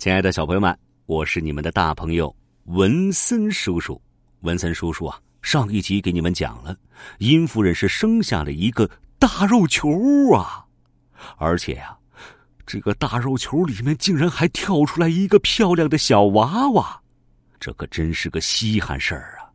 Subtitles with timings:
[0.00, 0.74] 亲爱的小朋友们，
[1.04, 4.00] 我是你们的大朋友文森叔叔。
[4.40, 6.74] 文森叔叔啊，上一集给你们讲了，
[7.18, 9.90] 殷夫人是生下了一个大肉球
[10.32, 10.64] 啊，
[11.36, 11.94] 而且呀，
[12.64, 16.98] 这个大肉球里面竟然还跳出来一个漂亮的小娃娃，
[17.60, 19.52] 这可真是个稀罕事儿啊！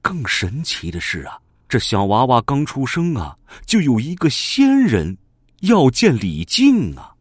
[0.00, 1.36] 更神奇的是啊，
[1.68, 3.36] 这小娃娃刚出生啊，
[3.66, 5.18] 就有一个仙人
[5.62, 7.11] 要见李靖啊。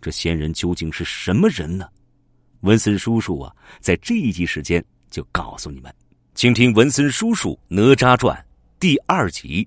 [0.00, 1.86] 这仙人究竟是什么人呢？
[2.60, 5.94] 文森叔叔啊，在这一集时间就告诉你们，
[6.34, 8.36] 请听文森叔叔《哪吒传》
[8.78, 9.66] 第二集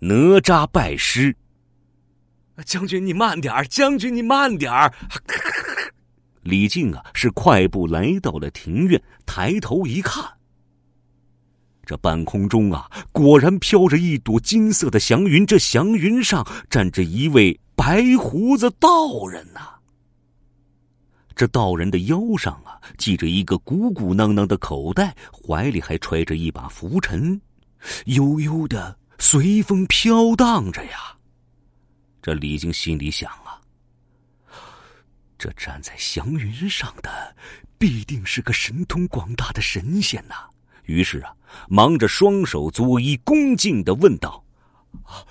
[0.06, 1.32] 《哪吒拜师》。
[2.64, 3.66] 将军，你慢点儿！
[3.66, 4.92] 将军，你慢点儿！
[6.42, 10.22] 李靖啊，是快步来到了庭院，抬头一看，
[11.84, 19.70] 这半空中啊，果然飘着一朵金色的祥云，这祥云上站着一位白胡子道人呐。
[21.36, 27.40] 这道人的腰上啊，系着一个鼓鼓囊囊的口袋，怀里还揣着一把拂尘，
[28.06, 31.16] 悠悠的随风飘荡着呀。
[32.22, 33.60] 这李靖心里想啊，
[35.36, 37.36] 这站在祥云上的
[37.78, 40.34] 必定是个神通广大的神仙呐。
[40.84, 41.34] 于是啊，
[41.68, 44.44] 忙着双手作揖，恭敬的问道
[45.04, 45.26] ：“啊，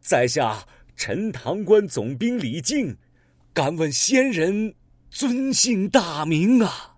[0.00, 0.62] 在下
[0.94, 2.96] 陈塘关总兵李靖，
[3.52, 4.72] 敢问仙人？”
[5.14, 6.94] 尊姓大名啊！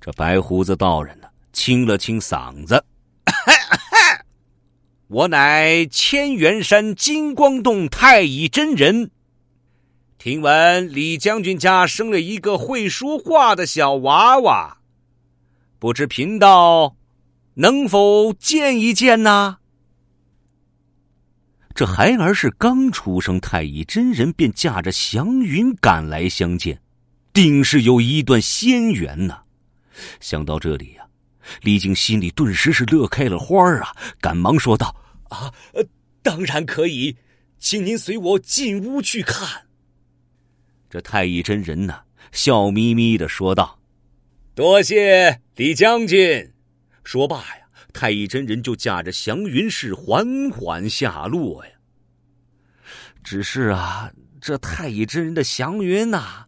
[0.00, 2.82] 这白胡子道人呢，清了清嗓子
[5.06, 9.10] ：“我乃千元山金光洞太乙真人。
[10.16, 14.78] 听闻李将军家生了一个会说话的小娃娃，
[15.78, 16.96] 不知贫道
[17.56, 19.58] 能否见一见呢？”
[21.76, 26.80] 这孩儿是刚出生，太乙真人便驾着祥云赶来相见，
[27.34, 29.42] 定是有一段仙缘呐。
[30.18, 31.06] 想到这里呀，
[31.60, 34.96] 李靖心里顿时是乐开了花啊，赶忙说道
[35.28, 35.52] ：“啊，
[36.22, 37.18] 当然可以，
[37.58, 39.66] 请您随我进屋去看。”
[40.88, 43.78] 这太乙真人呢，笑眯眯的说道
[44.56, 46.54] ：“多谢李将军。”
[47.04, 47.64] 说罢呀。
[47.92, 51.72] 太乙真人就驾着祥云是缓缓下落呀。
[53.26, 54.08] 只是啊，
[54.40, 56.44] 这太乙真人的祥云呐，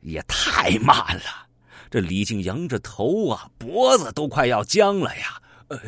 [0.00, 1.46] 也太慢了。
[1.88, 5.40] 这李靖扬着头啊，脖子都快要僵了呀。
[5.68, 5.78] 哎，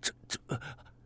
[0.00, 0.38] 这这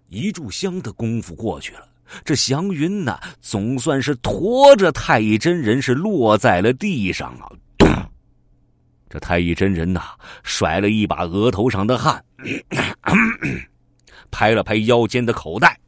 [0.08, 1.88] 一炷香的功夫过去了，
[2.26, 7.50] 这祥云呐，总算是驮着太乙真人是落在了地上啊。
[9.08, 10.10] 这太乙真人呐，
[10.42, 12.22] 甩了一把额头上的汗。
[14.30, 15.80] 拍了拍腰间的口袋，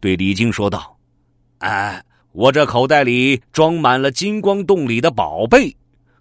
[0.00, 0.96] 对李靖说道
[1.58, 2.02] ：“哎，
[2.32, 5.76] 我这口袋里装满了金光洞里的宝贝，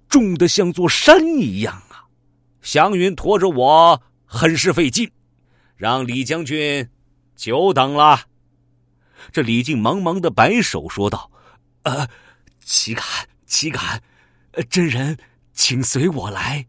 [0.10, 2.06] 重的像座山一样啊！
[2.62, 5.10] 祥云驮着我很是费劲，
[5.76, 6.88] 让李将军
[7.36, 8.22] 久等了。”
[9.32, 11.30] 这李靖忙忙的摆手说道
[11.84, 12.08] ：“呃，
[12.64, 13.04] 岂敢
[13.46, 14.02] 岂敢，
[14.70, 15.18] 真人
[15.54, 16.66] 请随我来。”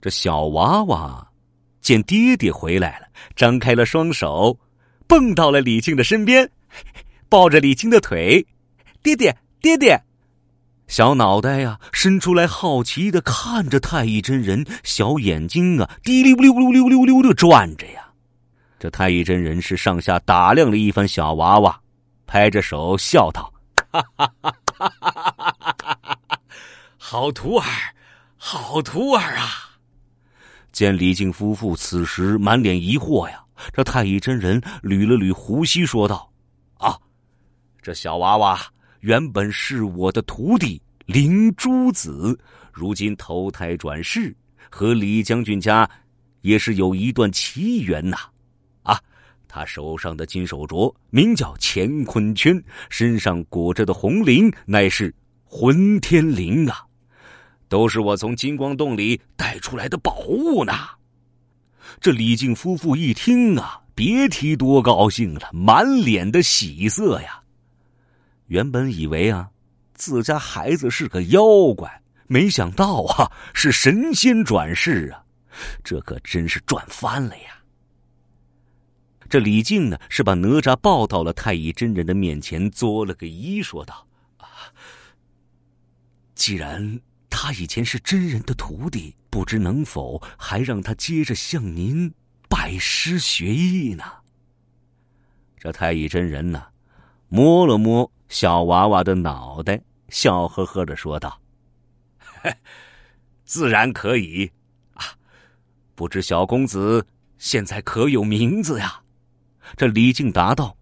[0.00, 1.32] 这小娃娃
[1.80, 4.56] 见爹爹回来了，张开了双手，
[5.08, 6.48] 蹦到了李靖的身边，
[7.28, 8.46] 抱着李靖的腿。
[9.02, 10.00] 爹爹，爹爹，
[10.86, 18.04] 小脑袋呀伸出来，好奇的看着太乙真人，小眼睛啊滴溜溜溜溜溜溜的转着呀。
[18.78, 21.80] 这太乙真人是上下打量了一番小娃娃，
[22.26, 23.52] 拍着手笑道
[23.90, 26.40] ：“哈哈哈哈哈哈！
[26.96, 27.64] 好徒儿，
[28.36, 29.46] 好徒儿啊！”
[30.70, 33.42] 见李靖夫妇此时满脸疑惑呀，
[33.72, 36.30] 这太乙真人捋了捋胡须，说道
[36.78, 36.96] ：“啊，
[37.82, 38.60] 这小娃娃
[39.00, 42.38] 原本是我的徒弟灵珠子，
[42.72, 44.34] 如今投胎转世，
[44.70, 45.88] 和李将军家
[46.42, 48.16] 也是有一段奇缘呐。
[48.82, 49.00] 啊，
[49.46, 56.84] 他手上的金手镯名叫乾坤圈，身上裹着的红绫乃是混天绫啊。”
[57.68, 60.72] 都是我从金光洞里带出来的宝物呢。
[62.00, 67.42] 这李靖夫妇一听啊，别提多高兴了，满脸的喜色呀。
[68.46, 69.50] 原本以为啊，
[69.94, 71.42] 自家孩子是个妖
[71.76, 75.24] 怪，没想到啊，是神仙转世啊，
[75.82, 77.58] 这可真是赚翻了呀。
[79.28, 84.06] 这李靖呢，是把哪吒抱到了太乙真人的面前，作了个揖，说道
[84.38, 84.46] ：“啊，
[86.34, 87.00] 既然……”
[87.40, 92.12] 他以前是真人的徒弟，不知能否还让他接着向您
[92.48, 94.02] 拜师学艺呢？
[95.56, 96.60] 这太乙真人呢，
[97.28, 101.40] 摸了摸小娃娃的脑袋，笑呵呵的说道
[103.46, 104.50] ：“自然可以
[104.94, 105.04] 啊，
[105.94, 107.06] 不知小公子
[107.38, 109.00] 现在可有名字呀？”
[109.78, 110.76] 这李靖答道：“，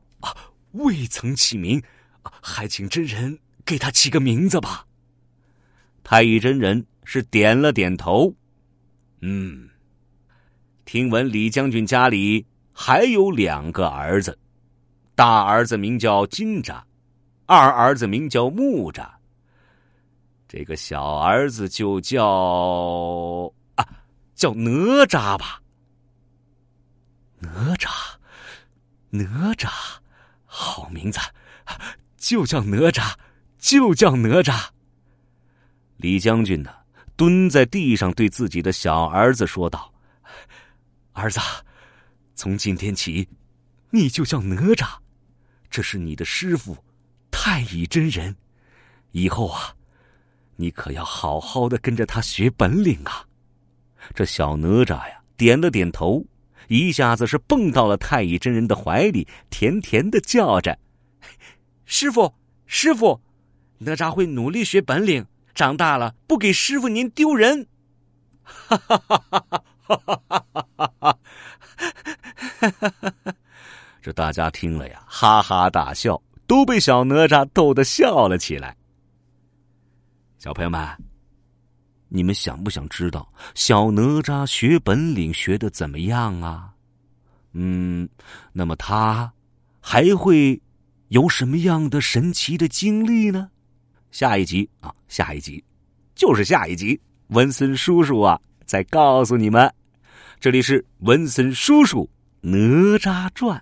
[0.73, 1.83] 未曾起名，
[2.23, 4.87] 还请真人给他起个名字吧。”
[6.09, 8.33] 太乙真人是点了点头，
[9.23, 9.69] 嗯。
[10.85, 14.39] 听闻李将军家里还有两个儿子，
[15.17, 16.81] 大儿子名叫金吒，
[17.47, 19.11] 二儿子名叫木吒。
[20.47, 22.25] 这个小儿子就叫
[23.75, 23.85] 啊，
[24.37, 24.71] 叫哪
[25.07, 25.61] 吒吧。
[27.41, 27.91] 哪吒，
[29.11, 29.25] 哪
[29.55, 29.69] 吒，
[30.45, 31.19] 好名字，
[32.17, 33.13] 就叫哪吒，
[33.59, 34.69] 就叫哪吒。
[35.97, 36.71] 李将军呢，
[37.17, 39.93] 蹲在地上对自己的小儿子说道。
[41.13, 41.41] 儿子，
[42.35, 43.27] 从今天起，
[43.91, 44.87] 你就叫哪吒，
[45.71, 46.77] 这是你的师傅
[47.31, 48.37] 太乙真人。
[49.13, 49.75] 以后啊，
[50.57, 53.25] 你可要好好的跟着他学本领啊！
[54.15, 56.23] 这小哪吒呀，点了点头，
[56.69, 60.79] 一下子是蹦到了太乙真人的怀里，甜甜的叫着
[61.87, 62.35] ：“师傅，
[62.67, 63.19] 师傅，
[63.79, 65.25] 哪吒会努力学本领，
[65.57, 67.67] 长大了不给师傅您丢人。”
[68.45, 69.65] 哈哈哈哈哈！
[69.89, 71.19] 哈哈哈哈哈！
[73.25, 73.35] 哈！
[74.03, 78.77] 这大家听了呀，哈哈大笑，都被小哪吒逗得笑了起来。
[80.39, 80.81] 小朋友们，
[82.09, 86.73] 你们想不想知道小哪吒学本领学的怎么样啊？
[87.53, 88.09] 嗯，
[88.53, 89.33] 那么他
[89.81, 90.61] 还会
[91.09, 93.51] 有什么样的神奇的经历呢？
[94.11, 95.63] 下一集啊，下一集
[96.15, 98.41] 就是下一集，文森叔叔啊。
[98.65, 99.73] 再告诉你们，
[100.41, 102.11] 这里是文森叔叔
[102.49, 103.57] 《哪吒传》，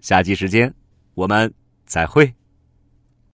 [0.00, 0.74] 下集时间
[1.14, 1.52] 我们
[1.86, 2.34] 再会。